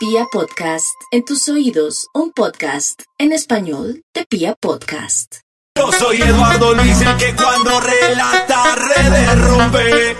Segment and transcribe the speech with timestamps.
[0.00, 5.40] Pia Podcast, en tus oídos, un podcast en español de Pia Podcast.
[5.76, 10.16] Yo soy Eduardo Luis, el que cuando relata redes rompe.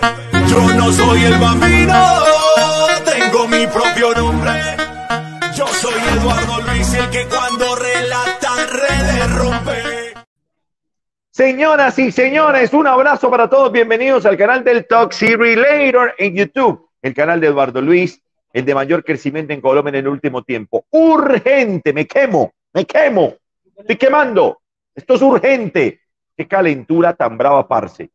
[0.50, 2.18] Yo no soy el bambino,
[3.06, 4.52] tengo mi propio nombre.
[5.56, 9.82] Yo soy Eduardo Luis, el que cuando relata redes rompe.
[11.30, 13.72] Señoras y señores, un abrazo para todos.
[13.72, 18.20] Bienvenidos al canal del Toxi Relator en YouTube, el canal de Eduardo Luis,
[18.52, 20.84] el de mayor crecimiento en Colombia en el último tiempo.
[20.90, 23.34] Urgente, me quemo, me quemo,
[23.76, 24.60] estoy quemando.
[24.94, 26.00] Esto es urgente.
[26.36, 28.10] Qué calentura tan brava, parce.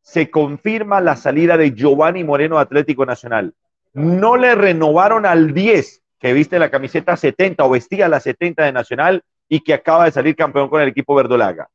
[0.00, 3.54] Se confirma la salida de Giovanni Moreno Atlético Nacional.
[3.92, 8.72] No le renovaron al 10, que viste la camiseta 70 o vestía la 70 de
[8.72, 11.68] Nacional y que acaba de salir campeón con el equipo verdolaga.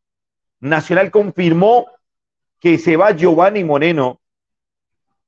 [0.60, 1.88] Nacional confirmó
[2.60, 4.20] que se va Giovanni Moreno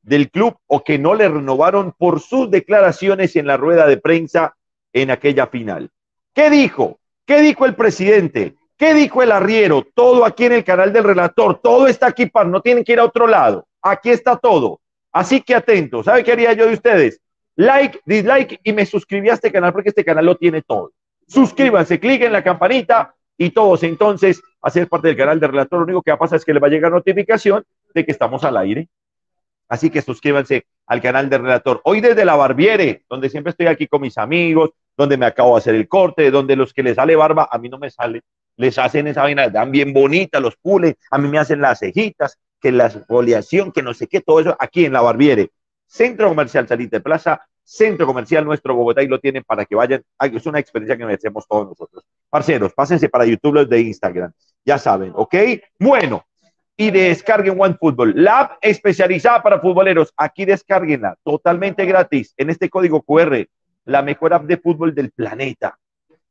[0.10, 4.56] del club o que no le renovaron por sus declaraciones en la rueda de prensa
[4.92, 5.92] en aquella final.
[6.34, 7.00] ¿Qué dijo?
[7.28, 8.56] ¿Qué dijo el presidente?
[8.76, 9.86] ¿Qué dijo el arriero?
[9.94, 13.00] Todo aquí en el canal del relator, todo está aquí, para no tienen que ir
[13.00, 13.68] a otro lado.
[13.84, 14.82] Aquí está todo.
[15.12, 16.06] Así que atentos.
[16.06, 17.22] ¿Sabe qué haría yo de ustedes?
[17.56, 20.92] Like, dislike y me suscribí a este canal porque este canal lo tiene todo.
[21.28, 25.80] Suscríbanse, cliquen en la campanita y todos entonces hacer parte del canal del relator.
[25.80, 28.12] Lo único que va a pasar es que les va a llegar notificación de que
[28.12, 28.88] estamos al aire.
[29.70, 31.80] Así que suscríbanse al canal del relator.
[31.86, 35.60] Hoy desde la Barbiere, donde siempre estoy aquí con mis amigos, donde me acabo de
[35.60, 38.22] hacer el corte, donde los que les sale barba, a mí no me sale,
[38.58, 42.38] les hacen esa vaina, dan bien bonita, los pulen, a mí me hacen las cejitas,
[42.60, 45.52] que la foliación, que no sé qué, todo eso aquí en la Barbiere.
[45.86, 50.04] Centro Comercial Salite Plaza, Centro Comercial Nuestro Bogotá y lo tienen para que vayan.
[50.20, 52.04] Es una experiencia que merecemos todos nosotros.
[52.30, 54.32] Parceros, pásense para YouTube los de Instagram.
[54.66, 55.36] Ya saben, ¿ok?
[55.80, 56.26] Bueno,
[56.80, 60.14] y descarguen OneFootball, la app especializada para futboleros.
[60.16, 63.50] Aquí descarguenla totalmente gratis en este código QR,
[63.84, 65.78] la mejor app de fútbol del planeta.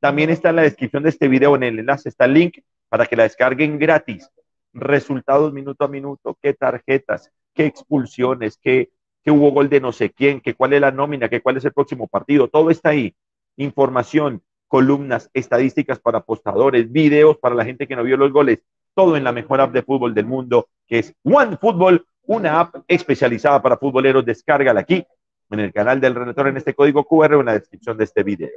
[0.00, 3.04] También está en la descripción de este video, en el enlace está el link para
[3.04, 4.30] que la descarguen gratis.
[4.72, 8.88] Resultados minuto a minuto, qué tarjetas, qué expulsiones, qué,
[9.22, 11.64] qué hubo gol de no sé quién, qué cuál es la nómina, qué cuál es
[11.66, 13.14] el próximo partido, todo está ahí.
[13.58, 18.62] Información, columnas, estadísticas para apostadores, videos para la gente que no vio los goles,
[18.98, 23.62] todo en la mejor app de fútbol del mundo, que es OneFootball, una app especializada
[23.62, 24.24] para futboleros.
[24.24, 25.06] Descárgala aquí
[25.50, 28.24] en el canal del relator en este código QR o en la descripción de este
[28.24, 28.50] video.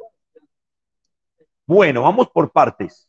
[1.67, 3.07] Bueno, vamos por partes.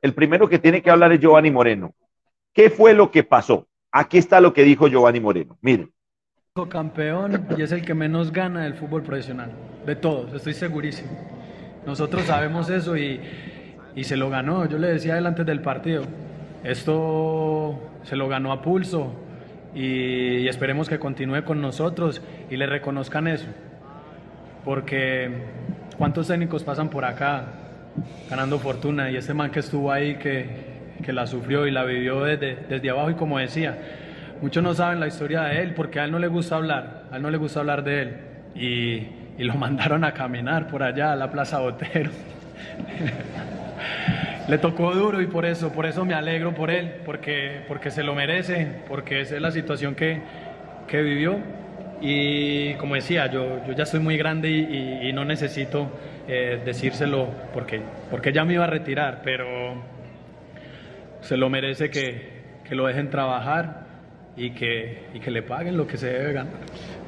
[0.00, 1.92] El primero que tiene que hablar es Giovanni Moreno.
[2.52, 3.66] ¿Qué fue lo que pasó?
[3.90, 5.58] Aquí está lo que dijo Giovanni Moreno.
[5.62, 5.92] Miren.
[6.68, 9.50] Campeón y es el que menos gana del fútbol profesional.
[9.84, 11.10] De todos, estoy segurísimo.
[11.84, 13.20] Nosotros sabemos eso y,
[13.96, 14.66] y se lo ganó.
[14.66, 16.04] Yo le decía él antes del partido
[16.64, 19.12] esto se lo ganó a pulso
[19.74, 23.46] y, esperemos que continúe con nosotros y le reconozcan eso.
[24.64, 25.30] Porque
[25.96, 27.44] cuántos técnicos pasan por acá
[28.28, 32.24] ganando fortuna y este man que estuvo ahí que, que la sufrió y la vivió
[32.24, 33.78] desde, desde abajo y como decía,
[34.42, 37.16] muchos no saben la historia de él porque a él no le gusta hablar, a
[37.16, 38.16] él no le gusta hablar de él
[38.54, 42.10] y, y lo mandaron a caminar por allá a la Plaza Botero.
[44.50, 48.02] le tocó duro y por eso, por eso me alegro por él, porque, porque se
[48.02, 50.20] lo merece, porque esa es la situación que,
[50.88, 51.38] que vivió.
[52.00, 55.88] Y como decía, yo, yo ya soy muy grande y, no necesito
[56.26, 59.46] eh, decírselo porque, porque ya me iba a retirar, pero
[61.20, 63.86] se lo merece que, que lo dejen trabajar
[64.36, 66.54] y que, y que le paguen lo que se debe ganar.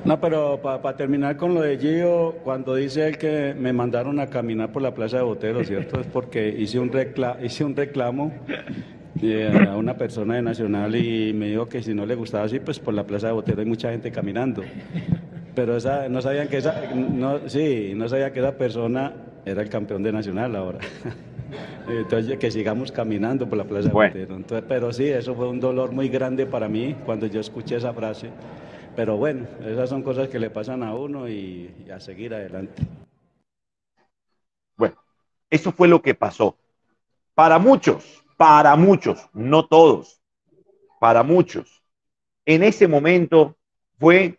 [0.04, 4.26] No, pero para terminar con lo de Gio, cuando dice él que me mandaron a
[4.26, 6.00] caminar por la Plaza de Botero, ¿cierto?
[6.00, 8.32] Es porque hice un, recla hice un reclamo
[9.22, 12.58] eh, a una persona de Nacional y me dijo que si no le gustaba así,
[12.58, 14.62] pues por la Plaza de Botero hay mucha gente caminando.
[15.54, 19.12] Pero esa, no sabían que esa, no, sí, no sabía que esa persona
[19.44, 20.78] era el campeón de Nacional ahora.
[21.88, 24.34] Entonces, que sigamos caminando por la Plaza de Botero.
[24.34, 27.92] Entonces, pero sí, eso fue un dolor muy grande para mí cuando yo escuché esa
[27.92, 28.30] frase.
[28.94, 32.82] Pero bueno, esas son cosas que le pasan a uno y, a seguir adelante.
[34.76, 34.96] Bueno,
[35.48, 36.56] eso fue lo que pasó.
[37.34, 40.20] Para muchos, para muchos, no todos,
[41.00, 41.82] para muchos,
[42.44, 43.56] en ese momento
[43.98, 44.38] fue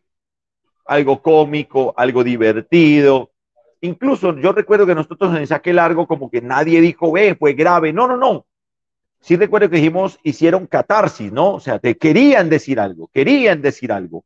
[0.85, 3.31] algo cómico, algo divertido.
[3.81, 7.91] Incluso yo recuerdo que nosotros en saque largo como que nadie dijo, ve, fue grave.
[7.91, 8.45] No, no, no.
[9.19, 11.53] Sí recuerdo que dijimos, hicieron catarsis, ¿no?
[11.55, 14.25] O sea, te querían decir algo, querían decir algo.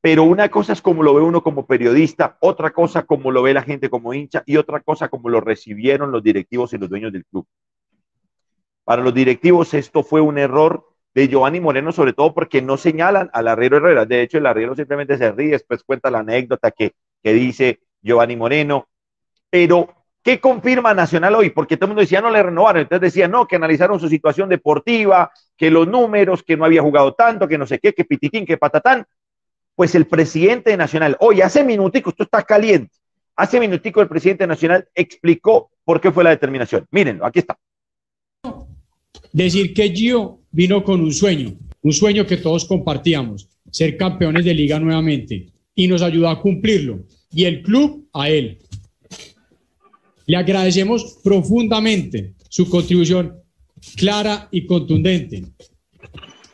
[0.00, 3.52] Pero una cosa es como lo ve uno como periodista, otra cosa como lo ve
[3.52, 7.12] la gente como hincha y otra cosa como lo recibieron los directivos y los dueños
[7.12, 7.46] del club.
[8.84, 13.30] Para los directivos esto fue un error de Giovanni Moreno, sobre todo porque no señalan
[13.32, 14.06] al Arriero Herrera.
[14.06, 18.36] De hecho, el Arriero simplemente se ríe, después cuenta la anécdota que que dice Giovanni
[18.36, 18.88] Moreno.
[19.50, 21.50] Pero, ¿qué confirma Nacional hoy?
[21.50, 22.82] Porque todo el mundo decía, no le renovaron.
[22.82, 27.14] Entonces decía, no, que analizaron su situación deportiva, que los números, que no había jugado
[27.14, 29.04] tanto, que no sé qué, que pititín, que patatán.
[29.74, 32.92] Pues el presidente de Nacional, hoy hace minutico, esto está caliente.
[33.40, 36.86] Hace minutico el presidente nacional explicó por qué fue la determinación.
[36.90, 37.58] Mírenlo, aquí está.
[39.32, 44.52] Decir que Gio vino con un sueño, un sueño que todos compartíamos, ser campeones de
[44.52, 48.58] liga nuevamente, y nos ayudó a cumplirlo, y el club a él.
[50.26, 53.40] Le agradecemos profundamente su contribución
[53.96, 55.44] clara y contundente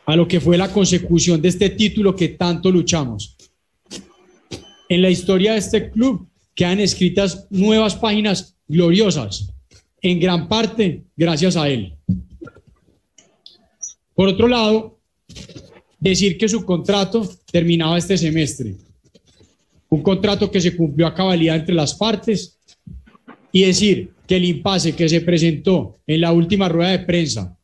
[0.07, 3.35] a lo que fue la consecución de este título que tanto luchamos.
[4.87, 9.53] En la historia de este club quedan escritas nuevas páginas gloriosas,
[10.01, 11.93] en gran parte gracias a él.
[14.15, 14.97] Por otro lado,
[15.99, 18.75] decir que su contrato terminaba este semestre,
[19.89, 22.57] un contrato que se cumplió a cabalidad entre las partes,
[23.51, 27.57] y decir que el impasse que se presentó en la última rueda de prensa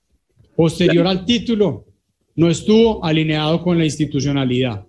[0.56, 1.93] posterior al título
[2.36, 4.86] no estuvo alineado con la institucionalidad.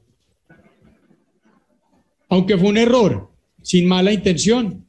[2.29, 3.31] Aunque fue un error,
[3.63, 4.87] sin mala intención,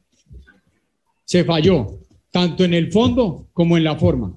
[1.24, 2.00] se falló,
[2.30, 4.34] tanto en el fondo como en la forma.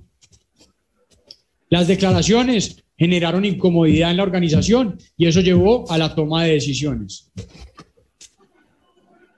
[1.69, 7.31] Las declaraciones generaron incomodidad en la organización y eso llevó a la toma de decisiones.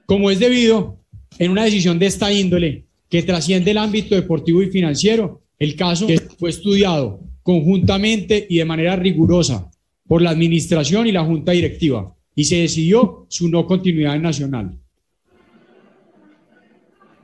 [0.05, 0.97] Como es debido,
[1.37, 6.07] en una decisión de esta índole que trasciende el ámbito deportivo y financiero, el caso
[6.39, 9.71] fue estudiado conjuntamente y de manera rigurosa
[10.07, 14.77] por la administración y la junta directiva y se decidió su no continuidad en Nacional.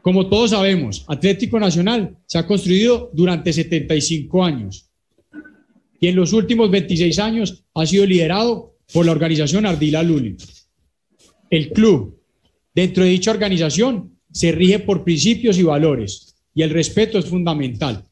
[0.01, 4.89] Como todos sabemos, Atlético Nacional se ha construido durante 75 años
[5.99, 10.37] y en los últimos 26 años ha sido liderado por la organización Ardila Luli.
[11.49, 12.21] El club,
[12.73, 18.03] dentro de dicha organización, se rige por principios y valores y el respeto es fundamental.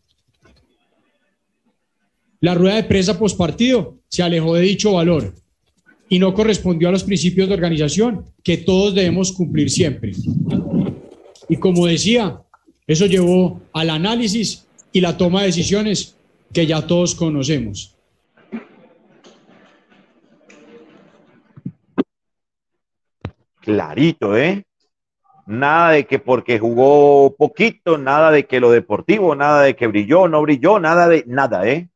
[2.46, 5.34] La rueda de prensa postpartido se alejó de dicho valor
[6.10, 10.12] y no correspondió a los principios de organización que todos debemos cumplir siempre.
[11.50, 12.40] Y como decía,
[12.86, 16.18] eso llevó al análisis y la toma de decisiones
[16.54, 17.96] que ya todos conocemos.
[23.62, 24.66] Clarito, ¿eh?
[25.48, 30.28] Nada de que porque jugó poquito, nada de que lo deportivo, nada de que brilló,
[30.28, 31.90] no brilló, nada de nada, ¿eh?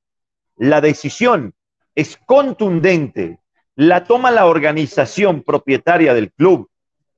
[0.60, 1.54] La decisión
[1.96, 3.40] es contundente,
[3.76, 6.70] la toma la organización propietaria del club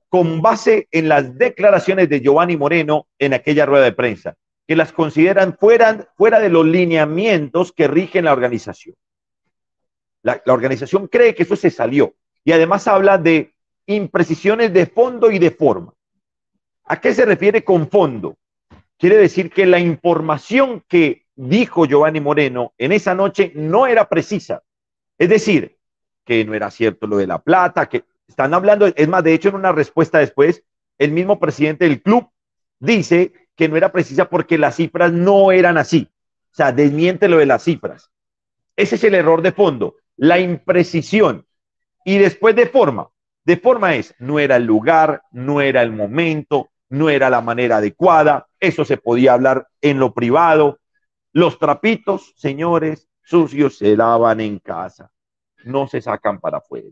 [0.09, 4.35] con base en las declaraciones de Giovanni Moreno en aquella rueda de prensa,
[4.67, 8.95] que las consideran fuera, fuera de los lineamientos que rigen la organización.
[10.21, 13.55] La, la organización cree que eso se salió y además habla de
[13.87, 15.93] imprecisiones de fondo y de forma.
[16.83, 18.37] ¿A qué se refiere con fondo?
[18.99, 24.61] Quiere decir que la información que dijo Giovanni Moreno en esa noche no era precisa.
[25.17, 25.77] Es decir,
[26.23, 29.49] que no era cierto lo de la plata, que están hablando, es más, de hecho,
[29.49, 30.63] en una respuesta después,
[30.99, 32.29] el mismo presidente del club
[32.79, 36.07] dice que no era precisa porque las cifras no eran así.
[36.51, 38.11] O sea, desmiente lo de las cifras.
[38.75, 41.47] Ese es el error de fondo, la imprecisión.
[42.05, 43.09] Y después de forma,
[43.45, 47.77] de forma es, no era el lugar, no era el momento, no era la manera
[47.77, 50.80] adecuada, eso se podía hablar en lo privado.
[51.33, 55.11] Los trapitos, señores, sucios se lavan en casa,
[55.63, 56.89] no se sacan para afuera.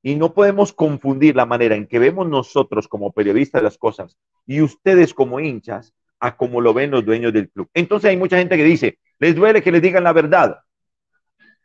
[0.00, 4.62] Y no podemos confundir la manera en que vemos nosotros como periodistas las cosas y
[4.62, 7.68] ustedes como hinchas a como lo ven los dueños del club.
[7.74, 10.60] Entonces hay mucha gente que dice, ¿les duele que les digan la verdad?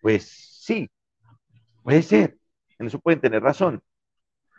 [0.01, 0.29] Pues
[0.61, 0.89] sí,
[1.83, 2.37] puede ser,
[2.77, 3.81] en eso pueden tener razón.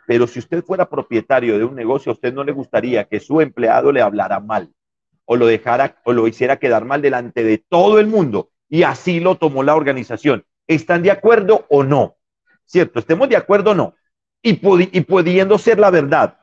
[0.07, 3.39] Pero si usted fuera propietario de un negocio, a usted no le gustaría que su
[3.39, 4.73] empleado le hablara mal
[5.31, 8.49] o lo dejara o lo hiciera quedar mal delante de todo el mundo.
[8.67, 10.43] Y así lo tomó la organización.
[10.67, 12.17] ¿Están de acuerdo o no?
[12.65, 12.99] ¿cierto?
[12.99, 13.95] Estemos de acuerdo o no.
[14.41, 14.59] Y,
[14.97, 16.37] y pudiendo ser la verdad.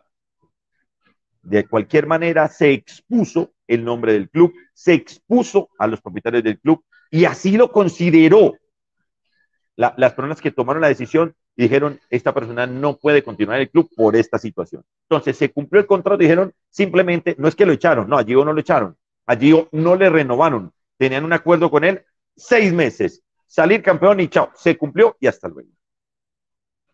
[1.42, 6.58] De cualquier manera, se expuso el nombre del club, se expuso a los propietarios del
[6.58, 8.56] club y así lo consideró
[9.76, 14.16] las personas que tomaron la decisión dijeron, esta persona no puede continuar el club por
[14.16, 14.84] esta situación.
[15.08, 18.52] Entonces, se cumplió el contrato, dijeron, simplemente, no es que lo echaron, no, allí no
[18.52, 18.96] lo echaron,
[19.26, 22.04] allí no le renovaron, tenían un acuerdo con él,
[22.36, 25.68] seis meses, salir campeón y chao, se cumplió y hasta luego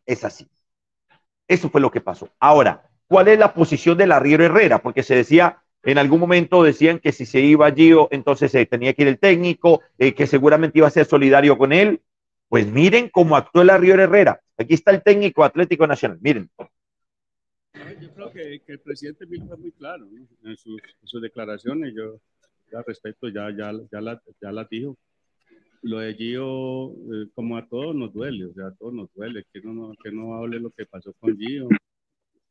[0.06, 0.48] es así.
[1.48, 2.30] Eso fue lo que pasó.
[2.38, 4.78] Ahora, ¿cuál es la posición de la Río Herrera?
[4.80, 8.94] Porque se decía, en algún momento decían que si se iba Gio, entonces se tenía
[8.94, 12.02] que ir el técnico, eh, que seguramente iba a ser solidario con él.
[12.48, 14.40] Pues miren cómo actuó la Río Herrera.
[14.56, 16.18] Aquí está el técnico Atlético Nacional.
[16.20, 16.48] Miren,
[18.00, 20.08] Yo creo que, el presidente Mil fue muy claro
[20.44, 21.92] en, sus, declaraciones.
[21.94, 22.20] Yo
[22.76, 24.96] al respecto ya, ya, ya, la, ya la dijo.
[25.82, 29.44] Lo de Gio, eh, como a todos nos duele, o sea, a todos nos duele.
[29.52, 31.68] Que no, que no hable lo que pasó con Gio,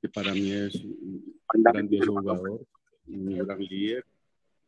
[0.02, 2.62] que para mí es un grandioso jugador,
[3.08, 4.06] un gran líder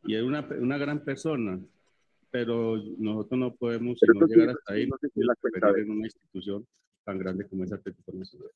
[0.04, 1.60] y es una, una gran persona
[2.30, 4.96] pero nosotros no podemos no llegar hasta ahí no
[5.74, 6.66] en una institución
[7.06, 8.50] tan grande como es Atlético Nacional.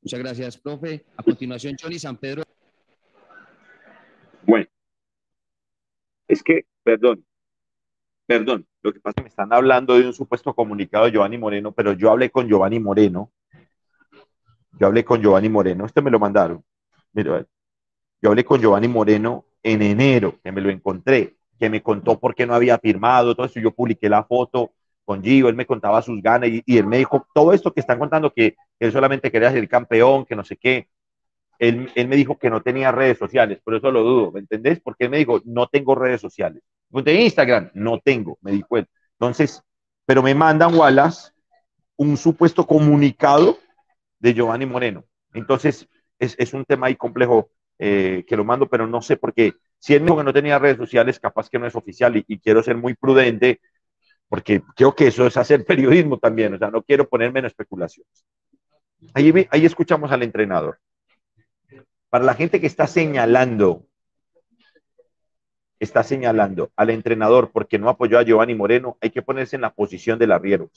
[0.00, 1.04] Muchas gracias, profe.
[1.16, 2.44] A continuación, Johnny San Pedro.
[4.46, 4.66] Bueno,
[6.28, 7.24] es que, perdón,
[8.26, 11.36] perdón, lo que pasa es que me están hablando de un supuesto comunicado de Giovanni
[11.36, 13.32] Moreno, pero yo hablé con Giovanni Moreno.
[14.80, 16.64] Yo hablé con Giovanni Moreno, este me lo mandaron.
[17.12, 17.46] Mira,
[18.20, 22.34] yo hablé con Giovanni Moreno en enero, que me lo encontré, que me contó por
[22.34, 23.60] qué no había firmado, todo eso.
[23.60, 24.72] Yo publiqué la foto
[25.12, 27.80] con Gio, él me contaba sus ganas y, y él me dijo todo esto que
[27.80, 30.88] están contando, que él solamente quería ser campeón, que no sé qué.
[31.58, 34.80] Él, él, me dijo que no tenía redes sociales, por eso lo dudo, ¿me entendés?
[34.80, 36.62] Porque él me dijo, no tengo redes sociales.
[36.88, 38.86] De Instagram, no tengo, me dijo él.
[39.18, 39.62] Entonces,
[40.06, 41.32] pero me mandan Wallace
[41.96, 43.58] un supuesto comunicado
[44.18, 45.04] de Giovanni Moreno.
[45.34, 45.86] Entonces,
[46.18, 49.52] es, es un tema ahí complejo eh, que lo mando, pero no sé por qué.
[49.78, 52.24] Si él me dijo que no tenía redes sociales, capaz que no es oficial y,
[52.26, 53.60] y quiero ser muy prudente
[54.32, 58.24] porque creo que eso es hacer periodismo también, o sea, no quiero ponerme en especulaciones.
[59.12, 59.30] Ahí,
[59.66, 60.78] escuchamos al entrenador.
[62.08, 63.84] Para la gente que está señalando,
[65.78, 69.74] está señalando al entrenador porque no apoyó a Giovanni Moreno, hay que ponerse en la
[69.74, 70.70] posición del arriero.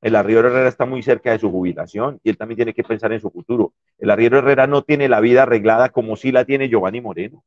[0.00, 3.12] El arriero Herrera está muy cerca de su jubilación y él también tiene que pensar
[3.12, 3.72] en su futuro.
[3.98, 7.44] El arriero Herrera no tiene la vida arreglada como si la tiene Giovanni Moreno.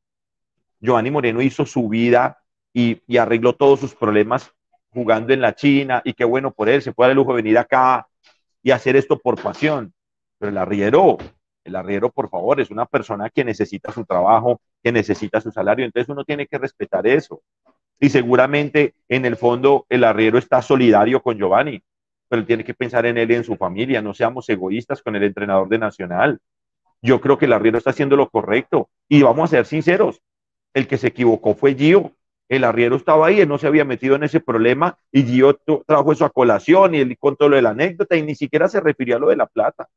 [0.80, 4.54] Giovanni Moreno hizo su vida y arregló todos sus problemas
[4.94, 8.08] jugando en la China y qué bueno por él, se puede el lujo venir acá
[8.62, 9.94] y hacer esto por pasión.
[10.38, 11.18] Pero el arriero,
[11.64, 15.86] el arriero, por favor, es una persona que necesita su trabajo, que necesita su salario,
[15.86, 17.42] entonces uno tiene que respetar eso.
[18.00, 21.82] Y seguramente en el fondo el arriero está solidario con Giovanni,
[22.28, 25.24] pero tiene que pensar en él y en su familia, no seamos egoístas con el
[25.24, 26.40] entrenador de Nacional.
[27.02, 30.22] Yo creo que el arriero está haciendo lo correcto y vamos a ser sinceros,
[30.74, 32.12] el que se equivocó fue Gio,
[32.54, 35.56] el arriero estaba ahí, él no se había metido en ese problema y Gio
[35.86, 38.82] trajo eso a colación y él contó lo de la anécdota y ni siquiera se
[38.82, 39.88] refirió a lo de la plata.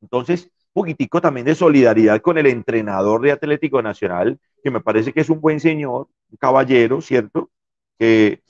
[0.00, 5.20] Entonces, poquitico también de solidaridad con el entrenador de Atlético Nacional, que me parece que
[5.20, 7.50] es un buen señor, un caballero, ¿cierto?
[7.98, 8.42] Que,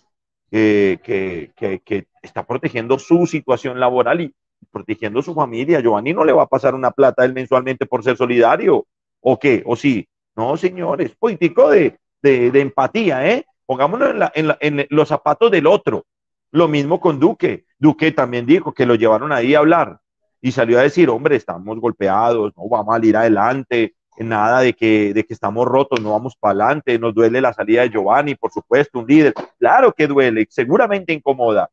[0.50, 1.52] que,
[1.84, 4.34] que, está protegiendo su situación laboral y
[4.72, 5.80] protegiendo su familia.
[5.80, 8.86] Giovanni no le va a pasar una plata él mensualmente por ser solidario.
[9.20, 9.62] ¿O qué?
[9.64, 10.08] ¿O sí?
[10.34, 13.46] No, señores, político de, de, empatía, ¿eh?
[13.66, 16.04] Pongámonos en, los zapatos del otro.
[16.52, 17.66] Lo mismo con Duque.
[17.78, 20.00] Duque también dijo que lo llevaron ahí a hablar
[20.40, 25.12] y salió a decir, hombre, estamos golpeados, no vamos a ir adelante, nada de que,
[25.12, 28.52] de que estamos rotos, no vamos para adelante, nos duele la salida de Giovanni, por
[28.52, 29.34] supuesto, un líder.
[29.58, 31.68] Claro que duele, seguramente incomoda,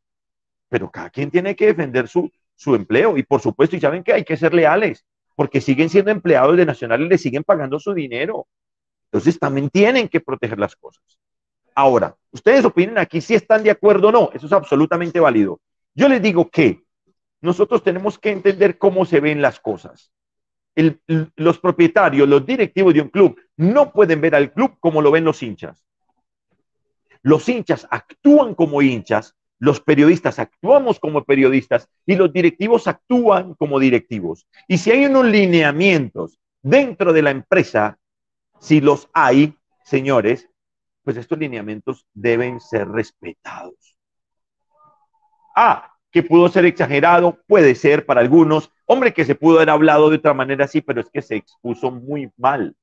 [0.69, 4.13] pero cada quien tiene que defender su, su empleo y por supuesto, y saben que
[4.13, 7.93] hay que ser leales, porque siguen siendo empleados de Nacional y le siguen pagando su
[7.93, 8.47] dinero.
[9.13, 11.03] Entonces también tienen que proteger las cosas.
[11.75, 15.59] Ahora, ustedes opinen aquí si están de acuerdo o no, eso es absolutamente válido.
[15.93, 16.81] Yo les digo que
[17.39, 20.11] nosotros tenemos que entender cómo se ven las cosas.
[21.35, 25.25] los propietarios, los directivos de un club no pueden ver al club como lo ven
[25.25, 25.85] los hinchas.
[27.21, 33.79] Los hinchas actúan como hinchas, los periodistas actuamos como periodistas y los directivos actúan como
[33.79, 34.47] directivos.
[34.67, 37.99] Y si hay unos lineamientos dentro de la empresa
[38.63, 40.49] si los hay, señores,
[41.03, 43.97] pues estos lineamientos deben ser respetados.
[45.53, 48.71] Ah, que pudo ser exagerado, puede ser para algunos.
[48.85, 51.91] Hombre, que se pudo haber hablado de otra manera, sí, pero es que se expuso
[51.91, 52.73] muy mal.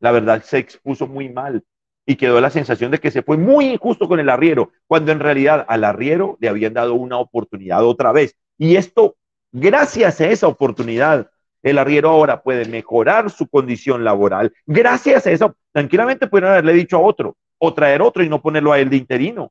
[0.00, 1.62] La verdad, se expuso muy mal.
[2.04, 5.20] Y quedó la sensación de que se fue muy injusto con el arriero, cuando en
[5.20, 8.36] realidad al arriero le habían dado una oportunidad otra vez.
[8.58, 9.16] Y esto,
[9.52, 11.30] gracias a esa oportunidad,
[11.64, 14.52] el arriero ahora puede mejorar su condición laboral.
[14.66, 18.72] Gracias a eso, tranquilamente pudieron haberle dicho a otro o traer otro y no ponerlo
[18.72, 19.50] a él de interino.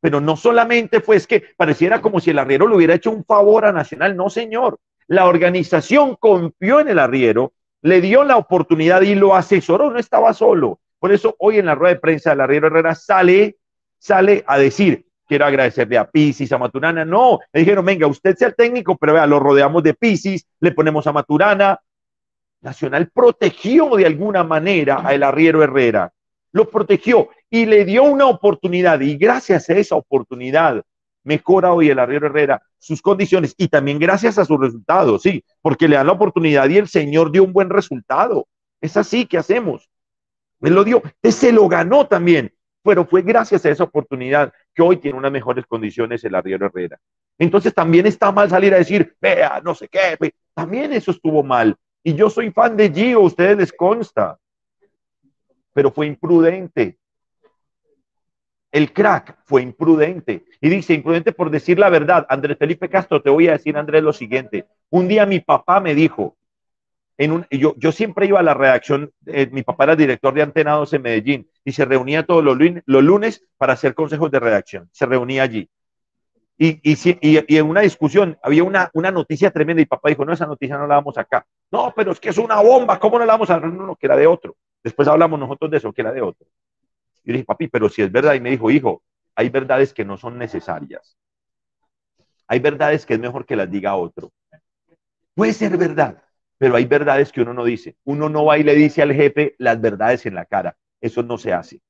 [0.00, 3.24] Pero no solamente fue es que pareciera como si el arriero le hubiera hecho un
[3.24, 4.14] favor a Nacional.
[4.14, 4.78] No, señor.
[5.06, 10.34] La organización confió en el arriero, le dio la oportunidad y lo asesoró, no estaba
[10.34, 10.80] solo.
[10.98, 13.56] Por eso hoy en la rueda de prensa el arriero Herrera sale,
[13.98, 17.06] sale a decir, quiero agradecerle a Pisis, a Maturana.
[17.06, 20.72] No, le dijeron, venga, usted sea el técnico, pero vea, lo rodeamos de Pisis, le
[20.72, 21.80] ponemos a Maturana.
[22.60, 26.12] Nacional protegió de alguna manera a el arriero Herrera,
[26.52, 30.82] lo protegió y le dio una oportunidad y gracias a esa oportunidad
[31.24, 35.88] mejora hoy el arriero Herrera sus condiciones y también gracias a sus resultados, sí, porque
[35.88, 38.46] le dan la oportunidad y el Señor dio un buen resultado.
[38.82, 39.88] Es así que hacemos.
[40.60, 44.82] Él lo dio, él se lo ganó también, pero fue gracias a esa oportunidad que
[44.82, 46.98] hoy tiene unas mejores condiciones el Arriero Herrera.
[47.38, 50.16] Entonces también está mal salir a decir, vea, no sé qué,
[50.54, 51.76] también eso estuvo mal.
[52.02, 54.38] Y yo soy fan de Gio, a ustedes les consta,
[55.72, 56.98] pero fue imprudente.
[58.70, 60.46] El crack fue imprudente.
[60.60, 62.26] Y dice, imprudente por decir la verdad.
[62.28, 64.66] Andrés Felipe Castro, te voy a decir, Andrés, lo siguiente.
[64.88, 66.36] Un día mi papá me dijo,
[67.24, 70.42] en un, yo, yo siempre iba a la redacción, eh, mi papá era director de
[70.42, 74.40] Antena 2 en Medellín y se reunía todos los, los lunes para hacer consejos de
[74.40, 74.88] redacción.
[74.92, 75.70] Se reunía allí.
[76.58, 80.32] Y, y, y, en una discusión había una, una noticia tremenda y papá dijo, no,
[80.32, 81.46] esa noticia no la vamos acá.
[81.70, 84.06] No, pero es que es una bomba, ¿cómo no la vamos a No, no, que
[84.06, 84.56] era de otro.
[84.82, 86.46] Después hablamos nosotros de eso, que era de otro.
[87.24, 89.02] Y le dije, papi, pero si es verdad, y me dijo, hijo,
[89.36, 91.16] hay verdades que no son necesarias.
[92.48, 94.32] Hay verdades que es mejor que las diga otro.
[95.34, 96.20] Puede ser verdad,
[96.62, 97.96] pero hay verdades que uno no dice.
[98.04, 100.76] Uno no va y le dice al jefe las verdades en la cara.
[101.00, 101.80] Eso no se hace,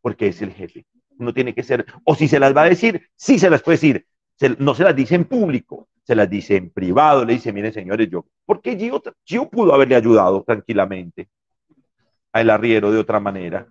[0.00, 0.86] porque es el jefe.
[1.18, 3.78] Uno tiene que ser, o si se las va a decir, sí se las puede
[3.78, 4.06] decir.
[4.58, 7.24] no se las dice en público, se las dice en privado.
[7.24, 11.28] Le dice, miren señores, yo, porque yo, yo pudo haberle ayudado tranquilamente
[12.30, 13.66] al arriero de otra manera.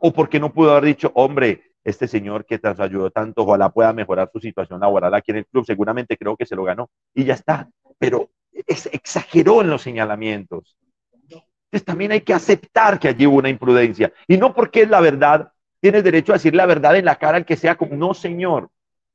[0.00, 3.92] O porque no pudo haber dicho, hombre, este señor que te ayudó tanto, ojalá pueda
[3.92, 7.22] mejorar su situación laboral aquí en el club, seguramente creo que se lo ganó y
[7.22, 7.70] ya está,
[8.00, 8.30] pero
[8.66, 10.76] es, exageró en los señalamientos.
[11.20, 15.00] Entonces también hay que aceptar que allí hubo una imprudencia y no porque es la
[15.00, 18.14] verdad, tienes derecho a decir la verdad en la cara al que sea como, no
[18.14, 18.70] señor,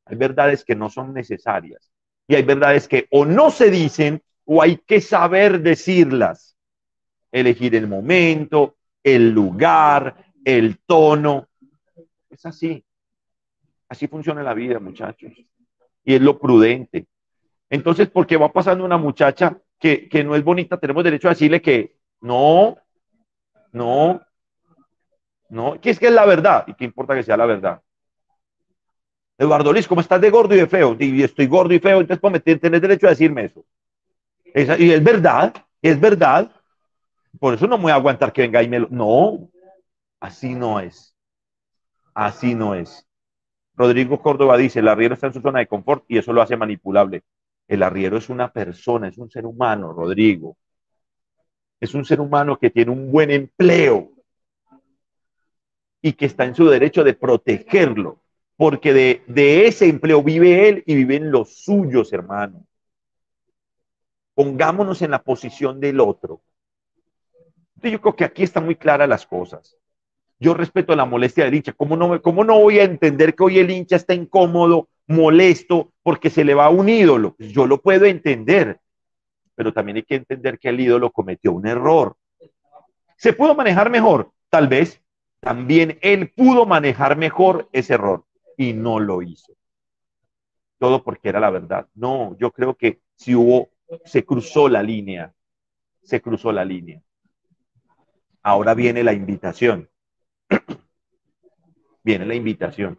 [0.06, 1.90] hay verdades que no son necesarias
[2.28, 6.58] y hay verdades que o no se dicen o hay que saber decirlas
[7.32, 11.48] elegir el momento, el lugar, el tono.
[12.30, 12.84] Es así.
[13.88, 15.34] Así funciona la vida, muchachos.
[16.04, 17.08] Y es lo prudente.
[17.70, 21.62] Entonces, porque va pasando una muchacha que, que no es bonita, tenemos derecho a decirle
[21.62, 22.78] que no,
[23.72, 24.22] no,
[25.50, 26.66] no, que es que es la verdad.
[26.68, 27.82] ¿Y qué importa que sea la verdad?
[29.38, 30.98] Eduardo Luis, ¿cómo estás de gordo y de feo?
[31.00, 33.66] Y estoy gordo y feo, entonces pues, tienes derecho a decirme eso.
[34.78, 36.52] y es verdad, es verdad.
[37.40, 38.88] Por eso no me voy a aguantar que venga y me lo...
[38.90, 39.50] No,
[40.20, 41.16] así no es.
[42.14, 43.08] Así no es.
[43.76, 46.58] Rodrigo Córdoba dice, el arriero está en su zona de confort y eso lo hace
[46.58, 47.24] manipulable.
[47.70, 50.58] El arriero es una persona, es un ser humano, Rodrigo.
[51.80, 54.12] Es un ser humano que tiene un buen empleo
[56.02, 58.24] y que está en su derecho de protegerlo,
[58.58, 62.66] porque de, ese empleo vive él y viven los suyos, hermano.
[64.34, 66.42] Pongámonos en la posición del otro.
[67.84, 69.78] Yo creo que aquí están muy claras las cosas.
[70.40, 71.74] Yo respeto la molestia del hincha.
[71.74, 76.30] ¿Cómo no, ¿Cómo no voy a entender que hoy el hincha está incómodo, molesto, porque
[76.30, 77.36] se le va un ídolo?
[77.36, 78.80] Pues yo lo puedo entender,
[79.56, 82.16] pero también hay que entender que el ídolo cometió un error.
[83.18, 84.32] ¿Se pudo manejar mejor?
[84.50, 85.02] Tal vez.
[85.42, 88.26] También él pudo manejar mejor ese error
[88.58, 89.54] y no lo hizo.
[90.78, 91.88] Todo porque era la verdad.
[91.96, 93.70] No, yo creo que si hubo,
[94.06, 95.34] se cruzó la línea,
[96.04, 97.02] se cruzó la línea.
[98.44, 99.90] Ahora viene la invitación.
[102.04, 102.98] viene la invitación.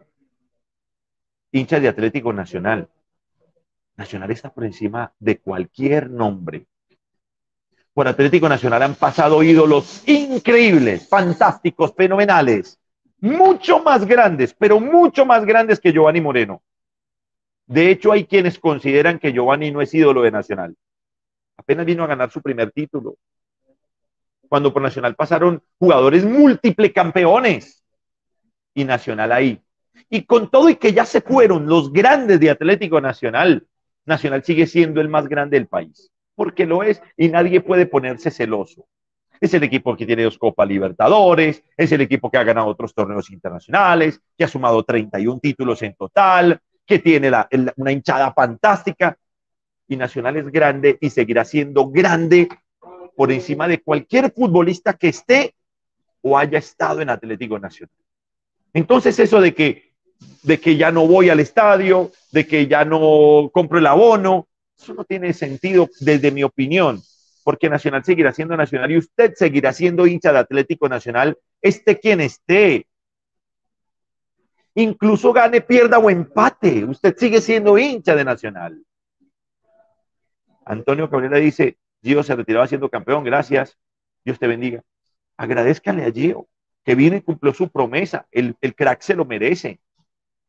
[1.51, 2.89] Hinchas de Atlético Nacional.
[3.97, 6.65] Nacional está por encima de cualquier nombre.
[7.93, 12.79] Por Atlético Nacional han pasado ídolos increíbles, fantásticos, fenomenales,
[13.19, 16.63] mucho más grandes, pero mucho más grandes que Giovanni Moreno.
[17.65, 20.75] De hecho, hay quienes consideran que Giovanni no es ídolo de Nacional.
[21.57, 23.17] Apenas vino a ganar su primer título
[24.51, 27.85] cuando por Nacional pasaron jugadores múltiple campeones
[28.73, 29.61] y Nacional ahí.
[30.13, 33.65] Y con todo y que ya se fueron los grandes de Atlético Nacional,
[34.05, 38.29] Nacional sigue siendo el más grande del país, porque lo es y nadie puede ponerse
[38.29, 38.85] celoso.
[39.39, 42.93] Es el equipo que tiene dos Copas Libertadores, es el equipo que ha ganado otros
[42.93, 47.31] torneos internacionales, que ha sumado 31 títulos en total, que tiene
[47.77, 49.17] una hinchada fantástica.
[49.87, 52.49] Y Nacional es grande y seguirá siendo grande
[53.15, 55.55] por encima de cualquier futbolista que esté
[56.21, 57.95] o haya estado en Atlético Nacional.
[58.73, 59.90] Entonces eso de que,
[60.43, 64.93] de que ya no voy al estadio, de que ya no compro el abono, eso
[64.93, 67.01] no tiene sentido desde mi opinión,
[67.43, 72.21] porque Nacional seguirá siendo Nacional y usted seguirá siendo hincha de Atlético Nacional, esté quien
[72.21, 72.87] esté.
[74.73, 78.81] Incluso gane, pierda o empate, usted sigue siendo hincha de Nacional.
[80.65, 83.77] Antonio Cabrera dice, Gio se retiraba siendo campeón, gracias.
[84.23, 84.81] Dios te bendiga.
[85.37, 86.47] Agradezcanle a Gio,
[86.83, 88.27] que vino y cumplió su promesa.
[88.31, 89.79] El, crack se lo merece.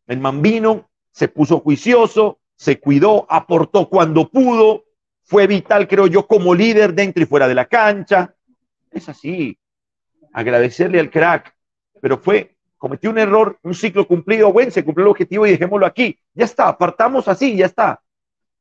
[0.06, 4.84] El Mambino se puso juicioso, se cuidó, aportó cuando pudo,
[5.22, 8.34] fue vital, creo yo, como líder dentro y fuera de la cancha.
[8.90, 9.58] Es así.
[10.32, 11.54] Agradecerle al crack,
[12.00, 15.86] pero fue, cometió un error, un ciclo cumplido, bueno, se cumplió el objetivo y dejémoslo
[15.86, 16.18] aquí.
[16.34, 18.02] Ya está, apartamos así, ya está.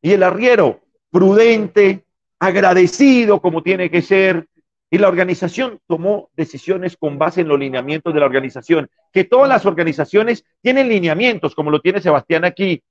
[0.01, 2.05] Y el arriero, prudente,
[2.39, 4.47] agradecido como tiene que ser,
[4.93, 9.47] y la organización tomó decisiones con base en los lineamientos de la organización, que todas
[9.47, 12.83] las organizaciones tienen lineamientos, como lo tiene Sebastián aquí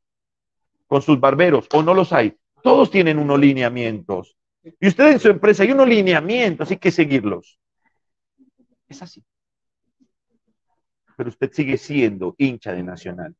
[0.86, 2.34] con sus barberos, o no los hay.
[2.62, 4.34] Todos tienen unos lineamientos.
[4.80, 7.58] Y usted en su empresa hay unos lineamientos, hay que seguirlos.
[8.88, 9.22] Es así.
[11.18, 13.36] Pero usted sigue siendo hincha de Nacional.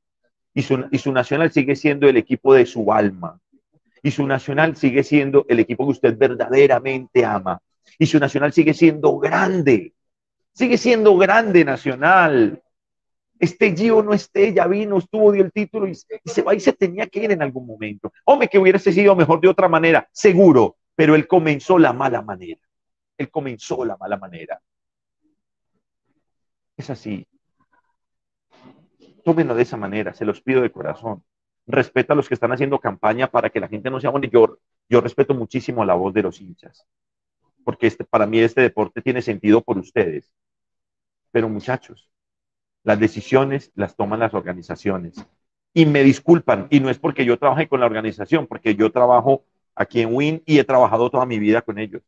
[0.53, 3.40] Y su Nacional sigue siendo el equipo de su alma.
[4.03, 7.62] Y su Nacional sigue siendo el equipo que usted verdaderamente ama
[7.98, 9.94] y su Nacional sigue siendo grande.
[10.53, 12.62] Sigue siendo grande Nacional.
[13.38, 16.74] Este Gio no esté, ya vino, estuvo, dio el título y, se va y se
[16.74, 18.12] tenía que ir en algún momento.
[18.26, 22.61] Hombre, que hubiese sido mejor de otra manera, seguro, pero él comenzó la mala manera.
[23.16, 24.61] Él comenzó la mala manera.
[26.76, 27.26] Es así.
[29.24, 31.24] Tómenlo de esa manera, se los pido de corazón.
[31.66, 34.33] Respeta a los que están haciendo campaña para que la gente no sea bonita.
[34.35, 36.87] Yo, yo respeto muchísimo la voz de los hinchas
[37.64, 40.35] porque este, para mí este deporte tiene sentido por ustedes.
[41.31, 42.11] Pero muchachos,
[42.83, 45.14] las decisiones las toman las organizaciones.
[45.73, 49.44] Y me disculpan, y no es porque yo trabaje con la organización, porque yo trabajo
[49.75, 52.03] aquí en WIN y he trabajado toda mi vida con ellos.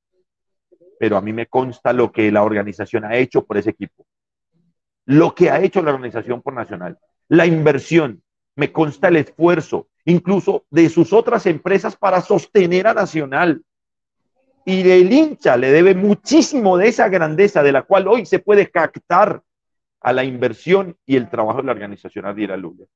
[0.99, 4.07] Pero a mí me consta lo que la organización ha hecho por ese equipo.
[5.05, 6.99] Lo que ha hecho la organización por Nacional.
[7.29, 8.23] La inversión.
[8.55, 13.63] Me consta el esfuerzo, incluso de sus otras empresas para sostener a Nacional
[14.65, 18.71] y el hincha le debe muchísimo de esa grandeza de la cual hoy se puede
[18.71, 19.43] captar
[20.01, 22.87] a la inversión y el trabajo de la organización Adiera Lula.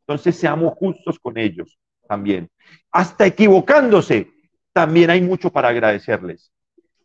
[0.00, 1.78] Entonces seamos justos con ellos
[2.08, 2.50] también.
[2.90, 4.30] Hasta equivocándose,
[4.72, 6.52] también hay mucho para agradecerles.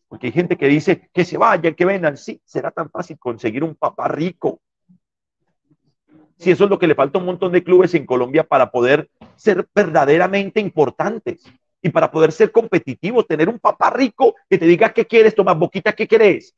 [0.07, 2.17] Porque hay gente que dice que se vayan, que vendan.
[2.17, 4.61] Sí, será tan fácil conseguir un papá rico.
[6.37, 8.71] Si eso es lo que le falta a un montón de clubes en Colombia para
[8.71, 11.43] poder ser verdaderamente importantes
[11.81, 15.57] y para poder ser competitivo, tener un papá rico que te diga qué quieres, Tomás
[15.57, 16.55] Boquita, qué quieres,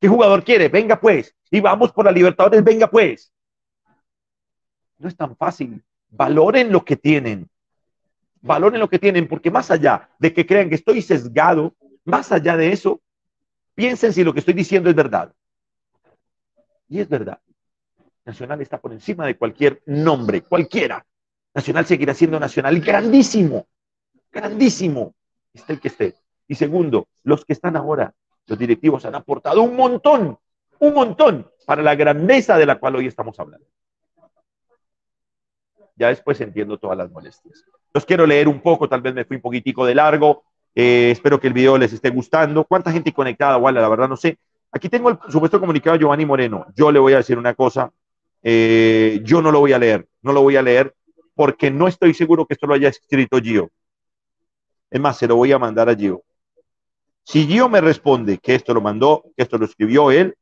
[0.00, 3.32] qué jugador quieres, venga pues, y vamos por la Libertadores, venga pues.
[4.98, 5.82] No es tan fácil.
[6.10, 7.48] Valoren lo que tienen.
[8.42, 12.56] Valoren lo que tienen, porque más allá de que crean que estoy sesgado, más allá
[12.56, 13.00] de eso,
[13.74, 15.32] piensen si lo que estoy diciendo es verdad.
[16.88, 17.40] Y es verdad.
[18.24, 21.04] Nacional está por encima de cualquier nombre, cualquiera.
[21.54, 23.66] Nacional seguirá siendo nacional grandísimo,
[24.32, 25.14] grandísimo,
[25.52, 26.14] esté el que esté.
[26.48, 28.14] Y segundo, los que están ahora,
[28.46, 30.38] los directivos han aportado un montón,
[30.78, 33.66] un montón para la grandeza de la cual hoy estamos hablando.
[35.96, 37.64] Ya después entiendo todas las molestias.
[37.92, 40.44] Los quiero leer un poco, tal vez me fui un poquitico de largo.
[40.74, 42.64] Eh, espero que el video les esté gustando.
[42.64, 43.58] ¿Cuánta gente conectada?
[43.58, 44.38] Igual, la verdad no sé.
[44.72, 46.66] Aquí tengo el supuesto comunicado de Giovanni Moreno.
[46.74, 47.92] Yo le voy a decir una cosa.
[48.42, 50.08] Eh, yo no lo voy a leer.
[50.22, 50.94] No lo voy a leer
[51.34, 53.70] porque no estoy seguro que esto lo haya escrito Gio.
[54.90, 56.24] Es más, se lo voy a mandar a Gio.
[57.24, 60.36] Si Gio me responde que esto lo mandó, que esto lo escribió él,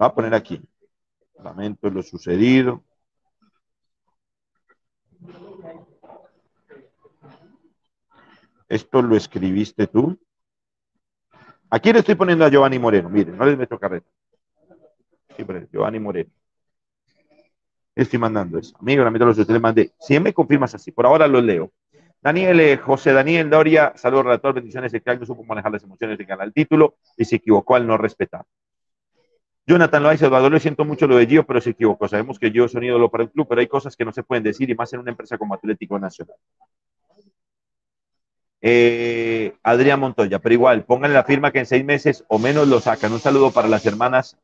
[0.00, 0.60] va a poner aquí.
[1.42, 2.82] Lamento lo sucedido.
[8.68, 10.18] Esto lo escribiste tú.
[11.70, 13.08] Aquí le estoy poniendo a Giovanni Moreno.
[13.08, 14.08] Miren, no les meto carreta.
[15.72, 16.30] Giovanni Moreno.
[17.94, 18.76] Estoy mandando eso.
[18.80, 19.92] Amigo, la meto los le mandé.
[20.00, 21.72] Si me confirmas así, por ahora lo leo.
[22.20, 24.92] Daniel, eh, José Daniel Doria, saludos relator, bendiciones.
[24.94, 27.86] El que no supo manejar las emociones de ganar el título y se equivocó al
[27.86, 28.44] no respetar.
[29.66, 32.08] Jonathan lo dice, Eduardo, le siento mucho lo de Gio, pero se equivocó.
[32.08, 34.22] Sabemos que Gio es un ídolo para el club, pero hay cosas que no se
[34.22, 36.36] pueden decir y más en una empresa como Atlético Nacional.
[38.60, 42.80] Eh, Adrián Montoya, pero igual, pónganle la firma que en seis meses o menos lo
[42.80, 43.12] sacan.
[43.12, 44.38] Un saludo para las hermanas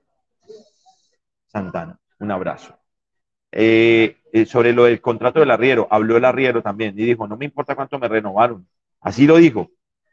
[1.51, 1.99] Santana.
[2.19, 2.79] Un abrazo.
[3.53, 7.37] Eh, eh, sobre lo del contrato del arriero, habló el arriero también y dijo, no
[7.37, 8.67] me importa cuánto me renovaron.
[9.01, 9.71] Así lo dijo,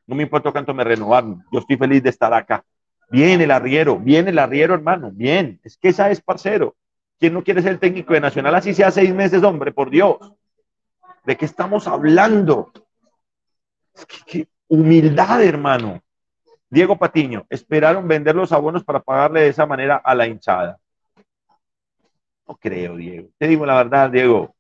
[0.08, 2.64] no me importa cuánto me renovaron, yo estoy feliz de estar acá.
[3.12, 6.76] Viene el arriero, viene el arriero, hermano, bien, es que esa es parcero.
[7.20, 10.18] ¿Quién no quiere ser técnico de Nacional así sea seis meses, hombre, por Dios?
[11.26, 12.72] ¿De qué estamos hablando?
[14.26, 16.02] qué humildad, hermano.
[16.70, 20.80] Diego Patiño, esperaron vender los abonos para pagarle de esa manera a la hinchada.
[22.48, 23.30] No creo, Diego.
[23.38, 24.56] Te digo la verdad, Diego.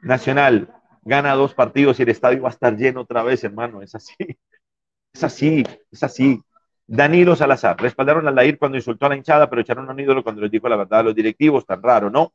[0.00, 3.82] Nacional gana dos partidos y el estadio va a estar lleno otra vez, hermano.
[3.82, 4.14] Es así.
[5.12, 6.40] Es así, es así.
[6.86, 10.42] Danilo Salazar, respaldaron a Lair cuando insultó a la hinchada, pero echaron un ídolo cuando
[10.42, 12.32] les dijo la verdad a los directivos, tan raro, ¿no?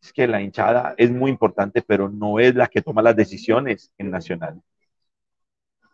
[0.00, 3.90] Es que la hinchada es muy importante, pero no es la que toma las decisiones
[3.98, 4.62] en Nacional.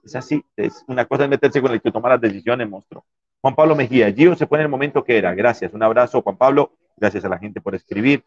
[0.02, 3.04] Es así, es una cosa es meterse con el que toma las decisiones, monstruo.
[3.40, 5.34] Juan Pablo Mejía, Gio se fue en el momento que era.
[5.34, 6.72] Gracias, un abrazo, Juan Pablo.
[7.00, 8.22] Gracias a la gente por escribir.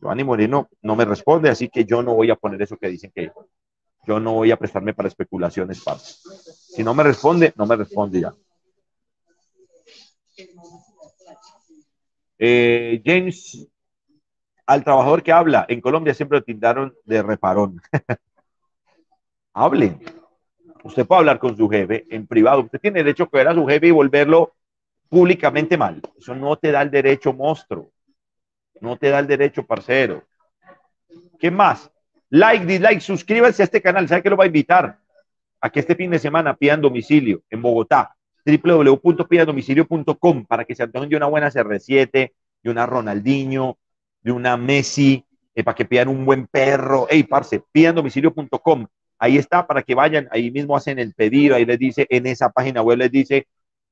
[0.00, 3.12] Giovanni Moreno no me responde, así que yo no voy a poner eso que dicen
[3.14, 3.30] que
[4.06, 5.82] yo no voy a prestarme para especulaciones.
[6.74, 8.34] Si no me responde, no me responde ya.
[12.38, 13.68] Eh, James,
[14.64, 17.82] al trabajador que habla, en Colombia siempre lo tildaron de reparón.
[19.52, 20.00] Hablen.
[20.84, 22.62] Usted puede hablar con su jefe en privado.
[22.62, 24.54] Usted tiene derecho a ver a su jefe y volverlo
[25.10, 26.00] públicamente mal.
[26.16, 27.92] Eso no te da el derecho, monstruo.
[28.80, 30.24] No te da el derecho, parcero.
[31.38, 31.90] ¿Qué más?
[32.30, 34.08] Like, dislike, suscríbanse a este canal.
[34.08, 34.96] ¿Sabe que lo va a invitar?
[35.60, 38.16] A que este fin de semana pidan domicilio en Bogotá.
[38.46, 43.76] www.pidadomicilio.com para que se antojen de una buena CR7, de una Ronaldinho,
[44.22, 47.06] de una Messi, eh, para que pidan un buen perro.
[47.10, 48.86] Hey, parce, pidandomicilio.com.
[49.18, 52.48] Ahí está para que vayan, ahí mismo hacen el pedido, ahí les dice, en esa
[52.50, 53.46] página web les dice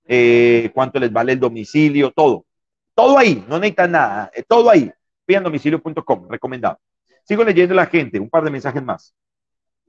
[0.09, 2.47] eh, cuánto les vale el domicilio, todo.
[2.95, 4.91] Todo ahí, no necesitan nada, eh, todo ahí.
[5.25, 6.81] Pidandomicilio.com, recomendado.
[7.23, 9.15] Sigo leyendo la gente, un par de mensajes más.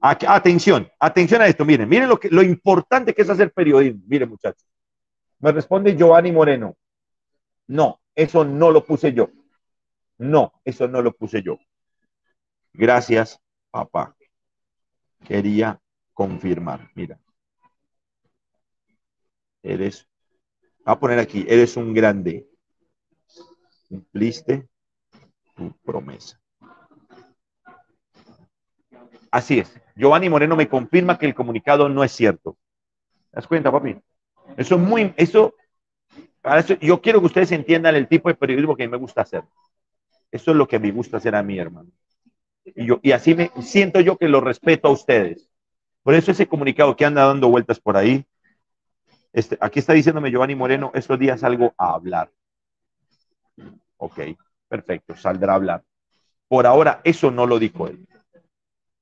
[0.00, 4.02] Atención, atención a esto, miren, miren lo, lo importante que es hacer periodismo.
[4.06, 4.66] Miren, muchachos.
[5.40, 6.76] Me responde Giovanni Moreno.
[7.66, 9.30] No, eso no lo puse yo.
[10.18, 11.58] No, eso no lo puse yo.
[12.72, 14.14] Gracias, papá
[15.24, 15.80] quería
[16.14, 16.90] confirmar.
[16.94, 17.18] Mira,
[19.62, 20.08] eres,
[20.84, 22.46] voy a poner aquí, eres un grande.
[23.88, 24.68] Cumpliste
[25.56, 26.40] tu promesa.
[29.30, 29.80] Así es.
[29.94, 32.56] Giovanni Moreno me confirma que el comunicado no es cierto.
[33.30, 33.96] ¿Te das cuenta, papi?
[34.56, 35.54] Eso es muy, eso,
[36.80, 39.44] yo quiero que ustedes entiendan el tipo de periodismo que mí me gusta hacer.
[40.32, 41.90] Eso es lo que me gusta hacer a mi hermano.
[42.64, 45.48] Y, yo, y así me siento yo que lo respeto a ustedes.
[46.02, 48.24] Por eso ese comunicado que anda dando vueltas por ahí,
[49.32, 52.30] este, aquí está diciéndome Giovanni Moreno, estos días salgo a hablar.
[53.96, 54.20] Ok,
[54.68, 55.84] perfecto, saldrá a hablar.
[56.48, 58.06] Por ahora, eso no lo dijo él.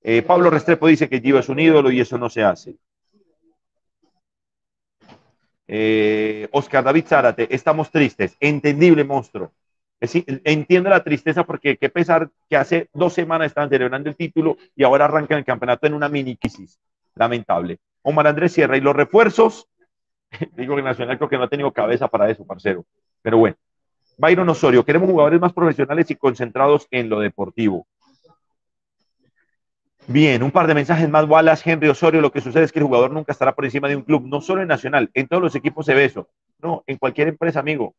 [0.02, 2.76] Eh, Pablo Restrepo dice que Gio es un ídolo y eso no se hace.
[5.66, 8.36] Eh, Oscar David Zárate, estamos tristes.
[8.40, 9.52] Entendible, monstruo.
[10.00, 14.84] Entiendo la tristeza porque qué pesar que hace dos semanas estaban celebrando el título y
[14.84, 16.78] ahora arrancan el campeonato en una mini crisis.
[17.14, 17.78] Lamentable.
[18.02, 19.68] Omar Andrés Sierra y los refuerzos.
[20.56, 22.84] Digo que Nacional creo que no ha tenido cabeza para eso, parcero.
[23.22, 23.56] Pero bueno.
[24.16, 27.86] Byron Osorio, queremos jugadores más profesionales y concentrados en lo deportivo.
[30.08, 31.28] Bien, un par de mensajes más.
[31.28, 33.94] Wallace, Henry Osorio, lo que sucede es que el jugador nunca estará por encima de
[33.94, 36.28] un club, no solo en Nacional, en todos los equipos se ve eso.
[36.60, 37.94] No, en cualquier empresa, amigo.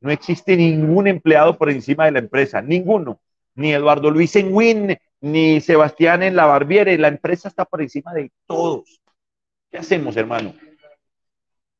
[0.00, 3.18] No existe ningún empleado por encima de la empresa, ninguno.
[3.54, 6.96] Ni Eduardo Luis en Win, ni Sebastián en la Barbiere.
[6.98, 9.00] La empresa está por encima de todos.
[9.70, 10.54] ¿Qué hacemos, hermano?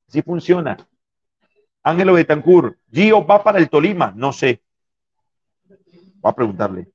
[0.09, 0.77] Así funciona.
[1.83, 4.62] Ángelo Betancourt, Gio va para el Tolima, no sé.
[6.21, 6.88] Voy a preguntarle.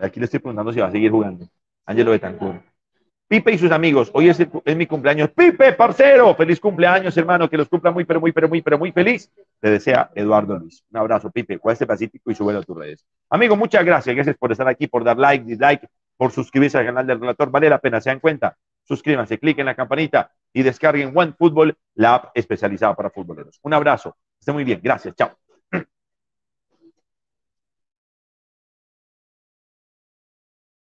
[0.00, 1.48] Aquí le estoy preguntando si va a seguir jugando.
[1.86, 2.62] Ángelo Betancourt.
[3.26, 4.38] Pipe y sus amigos, hoy es,
[4.76, 5.30] mi cumpleaños.
[5.30, 8.92] Pipe, parcero, feliz cumpleaños, hermano, que los cumpla muy, pero muy, pero muy, pero muy
[8.92, 9.32] feliz.
[9.60, 10.84] Te desea Eduardo Luis.
[10.90, 13.04] Un abrazo, Pipe, este pacífico y súbelo a tus redes.
[13.30, 14.14] Amigo, muchas gracias.
[14.14, 17.50] Gracias por estar aquí, por dar like, dislike, por suscribirse al canal del relator.
[17.50, 18.56] Vale la pena, se dan cuenta.
[18.84, 23.58] Suscríbanse, cliquen en la campanita y descarguen One Football, la app especializada para futboleros.
[23.62, 24.16] Un abrazo.
[24.38, 24.80] Esté muy bien.
[24.82, 25.14] Gracias.
[25.16, 25.43] Chao.